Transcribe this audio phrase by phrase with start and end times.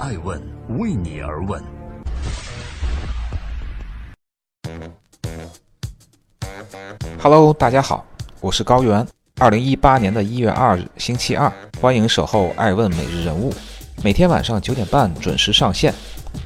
[0.00, 0.40] 爱问
[0.78, 1.62] 为你而问。
[7.22, 8.06] Hello，大家好，
[8.40, 9.06] 我是高原。
[9.38, 11.52] 二零一八年的一月二日，星期二，
[11.82, 13.52] 欢迎守候爱问每日人物，
[14.02, 15.92] 每天晚上九点半准时上线，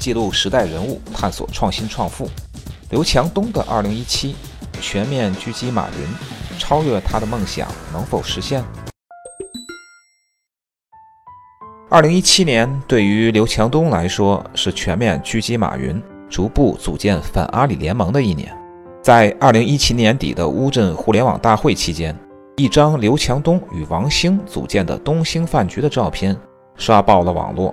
[0.00, 2.28] 记录时代人物，探索创新创富。
[2.90, 4.34] 刘强东的二零一七
[4.80, 8.64] 全面狙击马云，超越他的梦想能否实现？
[11.94, 18.52] 二零一七年对于刘强东来说是全面狙击马云，逐步组建反阿里联盟的一年。
[19.00, 22.12] 在二零一七年底的乌镇互联网大会期间，
[22.56, 26.36] 一张刘强东与王兴组建的东兴饭局的照片
[26.74, 27.72] 刷爆了网络。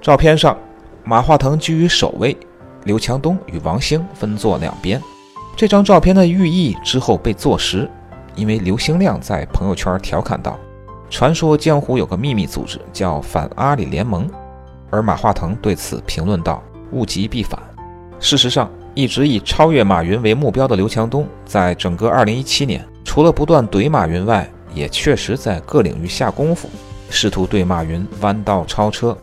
[0.00, 0.58] 照片上，
[1.04, 2.36] 马化腾居于首位，
[2.82, 5.00] 刘强东与王兴分坐两边。
[5.54, 7.88] 这张照片的寓意之后被坐实，
[8.34, 10.58] 因为刘兴亮在朋友圈调侃道。
[11.12, 14.26] 传说江湖有个秘密组织叫反阿里联盟，
[14.88, 17.62] 而马化腾对此评论道：“物极必反。”
[18.18, 26.66] 事实上，一直以超越马云为目标的刘强东，在整个2017年，除了不断怼马云外，也确实在各领域下功夫，
[27.10, 29.14] 试图对马云弯道超车。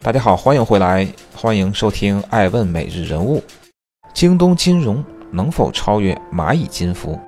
[0.00, 3.38] 大家好，欢迎回来，欢迎收听《爱问每日人物》。
[4.14, 7.18] 京东金融能否超越蚂蚁金服？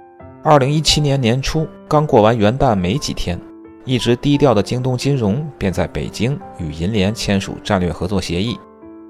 [0.44, 3.39] 二零一七年年初，刚过完元旦没几天，
[3.84, 8.56] 一直低调的京东金融便在北京与银联签署战略合作协议。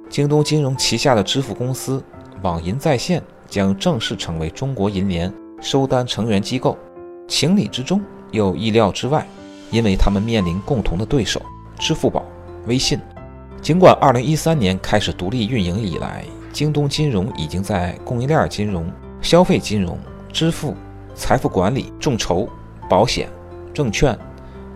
[0.09, 2.03] 京东金融旗下的支付公司
[2.41, 6.79] 网银在线将正式成为中国银联收单成员机构。
[7.29, 9.27] 情理之中，又意料之外，
[9.71, 11.43] 因为他们面临共同的对手——
[11.79, 12.25] 支付宝、
[12.67, 12.99] 微信。
[13.61, 18.91] 尽管二零一三年开始独立运营以来，京东金融已经在供应链金融、
[19.21, 19.99] 消费金融、
[20.33, 20.75] 支付。
[21.19, 22.49] 财富管理、众筹、
[22.89, 23.29] 保险、
[23.75, 24.17] 证券、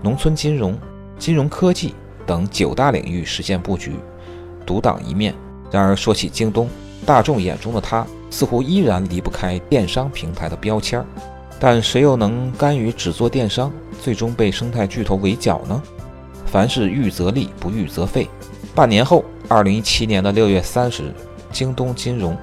[0.03, 0.77] 农村金融、
[1.17, 1.95] 金融科技
[2.27, 3.95] 等九大领域实现布局，
[4.67, 5.33] 独当一面。
[5.71, 6.69] 然而，说起京东，
[7.07, 11.07] 大众眼中的它似乎依然离不开电商平台的标签儿。
[11.61, 15.81] 但谁又能甘于只做电商，最终被生态巨头围剿呢？
[16.45, 18.29] 凡事预则立，不预则废。
[18.75, 21.15] 半年后，二零一七年的六月三十日，
[21.53, 22.37] 京东金融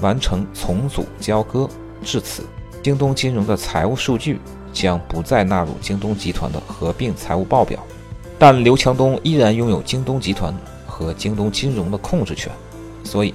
[0.00, 1.68] 完成重组交割，
[2.04, 2.44] 至此。
[2.82, 4.40] 京东金融的财务数据
[4.72, 7.78] 将不再纳入京东集团的合并财务报表，
[8.38, 10.54] 但刘强东依然拥有京东集团
[10.86, 12.50] 和京东金融的控制权，
[13.04, 13.34] 所以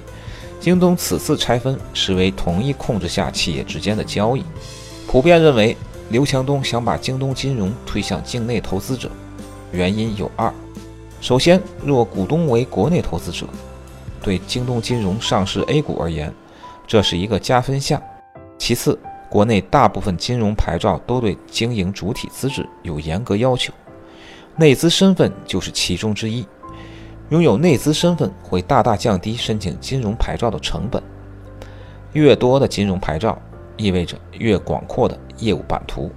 [0.58, 4.44] 京东此次拆分实为同一控制下企业之间的交易。
[5.06, 5.76] 普遍认为，
[6.08, 9.08] 刘强东想把京东金融推向境内投资者，
[9.70, 10.52] 原因有二：
[11.20, 13.46] 首先，若股东为国内投资者，
[14.20, 16.34] 对京东金融上市 A 股而言，
[16.84, 18.00] 这是一个加分项；
[18.58, 18.98] 其次，
[19.28, 23.72] 国内大部分金融牌照都对经营主体资质有严格要求，
[24.56, 26.46] 内资身份就是其中之一。
[27.30, 31.02] 拥有内资身份会大大降低申请金融牌照的成本。
[32.12, 33.36] 越多的金融牌照，
[33.76, 36.10] 意味着越广阔的业务版图。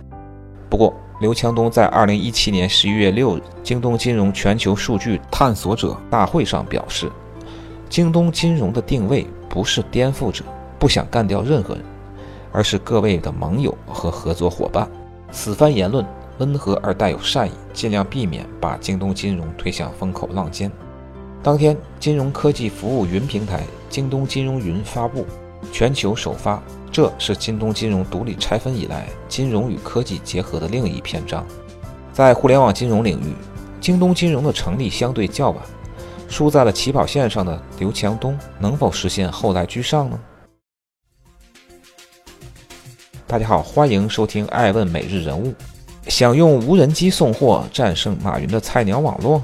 [0.70, 7.12] 不过，刘强东在二零一七年十一月六日京东金融全球数据探索者大会上表示，
[7.90, 10.46] 京东金融的定位不是颠覆者，
[10.78, 11.84] 不想干掉任何人。
[12.52, 14.90] 而是各位的盟友和合作伙伴。
[15.32, 16.06] 此番言论
[16.40, 20.72] 温和而带有善意，尽量避免把京东金融推向风口浪尖。
[21.44, 25.26] 当天，金融科技服务云平台京东金融云发布
[25.72, 26.62] 全球首发，
[26.92, 31.46] 这是京东金融独立拆分以来金融与科技结合的另一篇章。
[32.12, 33.34] 在互联网金融领域，
[33.80, 35.58] 京东金融的成立相对较晚，
[36.28, 40.20] 输在了起跑线上的刘强东能否实现后来居上呢？
[43.29, 45.50] 大家好，欢迎收听《爱问每日人物》。
[46.07, 49.40] 想用无人机送货战胜马云的菜鸟网络？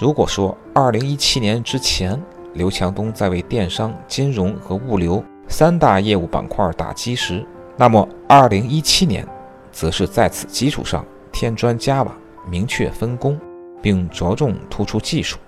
[0.00, 2.16] 如果说2017年之前，
[2.54, 7.44] 刘强东在为电商、金融和物流三大业务板块打基石，
[7.76, 9.26] 那么2017年，
[9.72, 12.16] 则是在此基础上添砖加瓦，
[12.48, 13.36] 明确分工，
[13.82, 15.38] 并着重突出技术。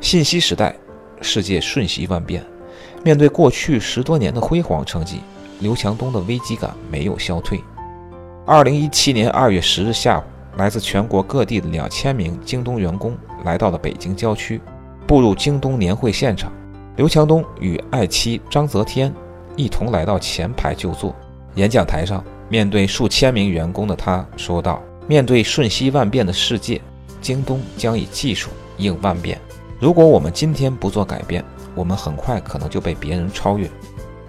[0.00, 0.74] 信息时代，
[1.20, 2.42] 世界瞬息万变，
[3.04, 5.20] 面对过去十多年的辉煌成绩。
[5.60, 7.60] 刘强东的危机感没有消退。
[8.46, 10.22] 二零一七年二月十日下午，
[10.56, 14.60] 来自全国各地的两千名京东员工来到了北京郊区，
[15.06, 16.52] 步入京东年会现场。
[16.96, 19.12] 刘强东与爱妻张泽天
[19.56, 21.14] 一同来到前排就座。
[21.54, 26.80] 演讲台上，面对数千名员工的他说道：“面对瞬息万变的世界，
[27.20, 29.40] 京东将以技术应万变。
[29.80, 33.70] 如果我们今天不做改变，我们很快可能就被别人超越。”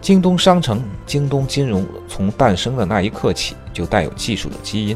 [0.05, 4.95] 京东商城、京东金融从诞生的那一刻起就带有技术的基因。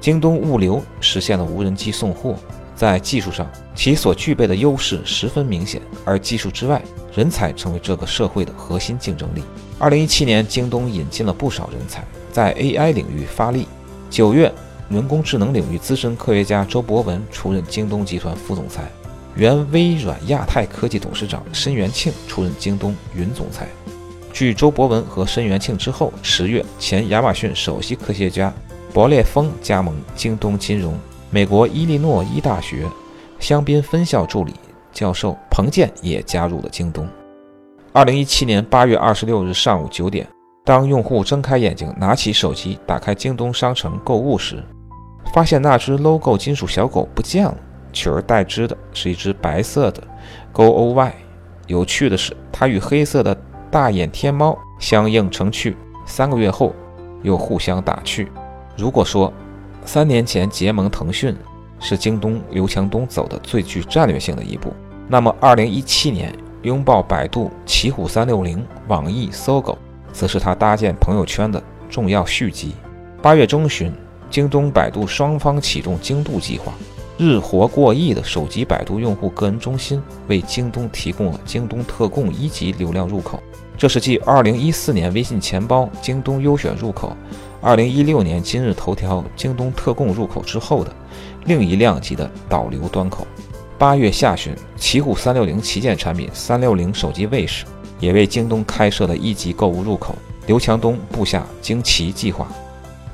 [0.00, 2.34] 京东物流实现了无人机送货，
[2.74, 6.82] 在技术上，其所具备的优势十分明显，而技术之外，
[7.14, 9.44] 人才成为这个社会的核心竞争力。
[9.78, 13.68] 二零一七年，京东引进了不少人才，在 AI 领域发力。
[14.10, 14.52] 九月，
[14.88, 18.90] 人工智能领域资深科学家周博文出任京东集团副总裁，
[19.36, 23.68] 原微软亚太科技董事长申元庆出任京东云总裁。
[24.32, 28.52] 继周博文和申元庆之后，十月前亚马逊首席科学家
[28.92, 30.96] 博列峰加盟京东金融。
[31.30, 32.86] 美国伊利诺伊大学
[33.38, 34.54] 香槟分校助理
[34.92, 37.06] 教授彭健也加入了京东。
[37.92, 40.26] 二零一七年八月二十六日上午九点，
[40.64, 44.62] 当用户睁开眼睛，拿起手机，打开京东商城购物时，
[45.34, 47.56] 发现那只 logo 金属小狗不见了，
[47.92, 50.02] 取而代之的是一只白色的
[50.52, 51.12] Go O Y。
[51.66, 53.36] 有趣的是，它与黑色的。
[53.70, 55.76] 大眼天猫相映成趣，
[56.06, 56.74] 三个月后
[57.22, 58.30] 又互相打趣。
[58.76, 59.32] 如果说
[59.84, 61.36] 三年前结盟腾讯
[61.80, 64.72] 是京东刘强东走的最具战略性的一步，
[65.08, 69.76] 那么二零一七年拥抱百度、奇虎三六零、网易、搜狗，
[70.12, 72.74] 则是他搭建朋友圈的重要续集。
[73.20, 73.92] 八月中旬，
[74.30, 76.72] 京东、百度双方启动京度计划，
[77.18, 83.42] 日活过亿的手机百度用户个人中心为京东提供了京东特供一级流量入口。
[83.76, 87.16] 这是继2014年微信钱包、京东优选入口、
[87.60, 90.94] 2016年今日头条、京东特供入口之后的
[91.46, 93.26] 另一量级的导流端口。
[93.76, 97.64] 八月下旬，奇虎360旗舰产品360手机卫士
[97.98, 100.14] 也为京东开设了一级购物入口。
[100.46, 102.46] 刘强东布下京奇计划。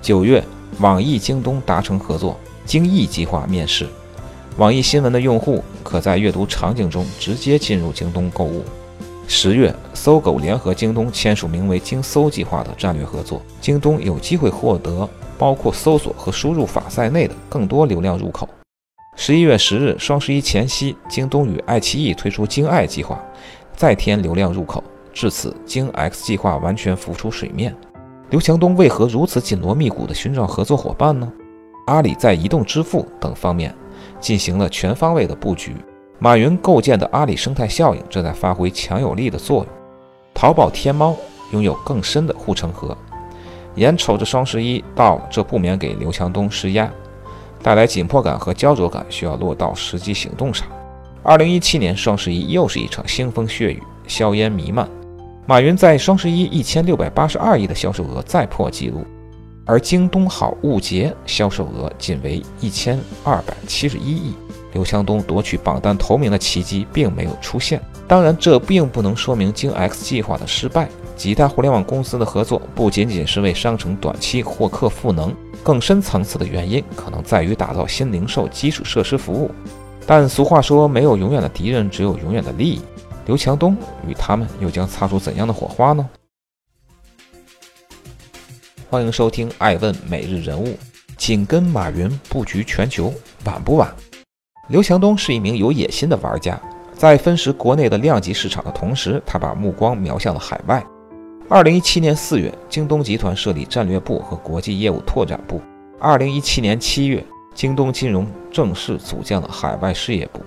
[0.03, 0.45] 九月，
[0.79, 3.87] 网易京东达成合作，京易计划面世。
[4.57, 8.63] 网易新闻的用户可在阅读场景中直接进入京东购物。
[9.27, 15.09] 十月，搜狗联合京东签署名为“京搜计划”的战略合作，京东有机会获得
[15.39, 18.49] 包括搜索和输入法在内的更多流量入口。
[19.17, 23.19] 十一月十日，双十一前夕，京东与爱奇艺推出“京爱计划”，
[23.75, 27.75] 再添流量入口，至此“京 X 计划”完全浮出水面。
[28.31, 31.33] 刘强东为何如此紧锣密鼓地寻找合作伙伴呢？
[31.87, 33.75] 阿里在移动支付等方面
[34.21, 35.77] 进行了全方位的布局。
[36.19, 39.67] 马云构建的阿里生态效应正在发挥强有力的作用，
[40.33, 41.15] 淘宝、天猫
[41.53, 42.97] 拥有更深的护城河。
[43.75, 46.89] 眼瞅着双十一到，这不免给刘强东施压，
[47.61, 50.67] 带来紧迫感和焦灼感，需要落到实际行动上。
[51.23, 54.89] 二零一七年双十一又是一场腥风血雨，硝烟弥漫。
[55.47, 59.05] 马云在双十一一千六百八十二亿的销售额再破纪录，
[59.65, 64.35] 而京东好物节销售额仅为一千二百七十一亿。
[64.73, 70.89] 刘强东夺取榜单头名的奇迹并没有出现，当然，这并不能说明京 X 计划的失败。
[71.17, 75.33] 几大互联网公司的合作不仅仅是为商城短期获客赋能，
[75.63, 79.49] 更深层次的原因可能在于打造新零售基础设施服务。
[80.05, 82.81] 但俗话说，没有永远的敌人，只有永远的利益。
[83.27, 83.77] 刘强东
[84.09, 86.07] 与他们又将擦出怎样的火花呢？
[88.95, 90.69] 欢迎收听《爱问每日人物》，
[91.17, 93.13] 紧跟马云布局全球，
[93.45, 93.93] 晚不晚？
[94.69, 96.57] 刘强东是一名有野心的玩家，
[96.93, 100.81] 在分食国内的量级市场的同时，他把目光瞄向了海外。
[101.49, 105.61] 二零一七年四月，京东集团设立战略部和国际业务拓展部。
[105.99, 110.41] 二零一七年七月，京东金融正式组建了海外事业部。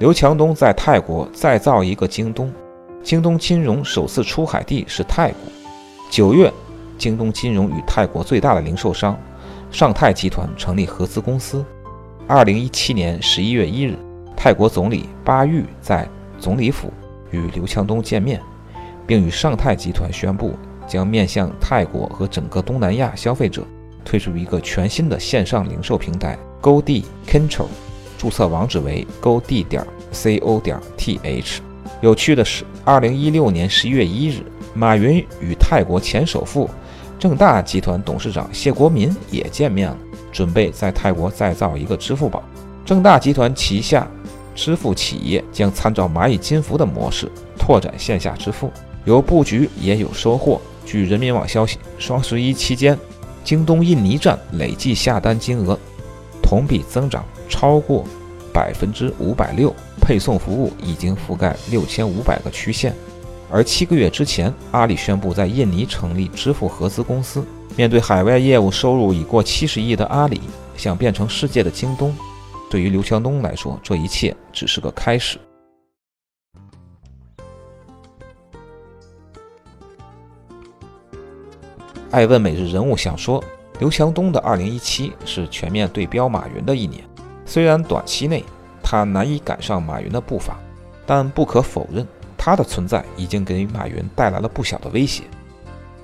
[0.00, 2.52] 刘强东在泰国再造一个京东，
[3.02, 5.38] 京东金融首次出海地是泰国。
[6.10, 6.52] 九月，
[6.98, 9.18] 京东金融与泰国最大的零售商
[9.70, 11.64] 上泰集团成立合资公司。
[12.26, 13.96] 二零一七年十一月一日，
[14.36, 16.92] 泰国总理巴育在总理府
[17.30, 18.40] 与刘强东见面，
[19.06, 20.54] 并与上泰集团宣布
[20.86, 23.64] 将面向泰国和整个东南亚消费者
[24.04, 27.66] 推出一个全新的线上零售平台 GoD Control，
[28.18, 31.58] 注册网址为 GoD 点 Co 点 Th。
[32.00, 34.42] 有趣的是，二零一六年十一月一日，
[34.74, 36.68] 马云与泰国前首富
[37.18, 39.96] 正大集团董事长谢国民也见面了。
[40.32, 42.42] 准备在泰国再造一个支付宝，
[42.84, 44.06] 正大集团旗下
[44.54, 48.70] 支付企业将参照蚂蚁金服的模式拓展线下支付，
[49.06, 50.60] 有布局也有收获。
[50.84, 52.98] 据人民网消息，双十一期间，
[53.42, 55.78] 京东印尼站累计下单金额
[56.42, 58.04] 同比增长超过
[58.52, 62.94] 百分之五百六，配送服务已经覆盖六千五百个区县。
[63.50, 67.44] 而七个月之前，阿里宣布在印尼成立支付合资公司。
[67.76, 70.40] 面对海外业务收入已过七十亿的阿里，
[70.76, 72.14] 想变成世界的京东，
[72.70, 75.38] 对于刘强东来说，这一切只是个开始。
[82.10, 83.44] 爱问每日人物想说，
[83.78, 87.04] 刘强东的二零一七是全面对标马云的一年。
[87.44, 88.42] 虽然短期内
[88.82, 90.56] 他难以赶上马云的步伐，
[91.04, 92.06] 但不可否认，
[92.46, 95.24] 他的存在已经给马云带来了不小的威胁。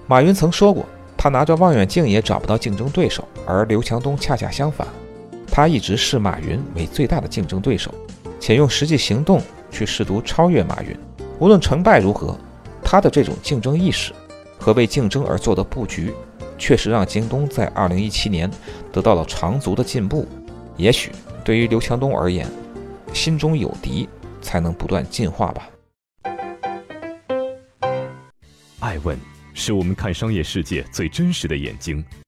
[0.09, 0.85] 马云曾说过，
[1.17, 4.85] 他拿着望远镜也找不到竞争对手，而刘强东恰恰相反，
[5.47, 7.95] 他一直视马云为最大的竞争对手，
[8.41, 10.99] 且用实际行动去试图超越马云。
[11.39, 12.37] 无论成败如何，
[12.83, 14.13] 他的这种竞争意识
[14.59, 16.13] 和为竞争而做的布局，
[16.59, 18.51] 确实让京东在2017年
[18.91, 20.27] 得到了长足的进步。
[20.77, 21.13] 也许
[21.45, 22.49] 对于刘强东而言，
[23.13, 24.09] 心中有敌，
[24.41, 25.69] 才能不断进化吧。
[28.83, 29.17] 爱问
[29.55, 32.05] 是我们看商业世界最真实的眼睛。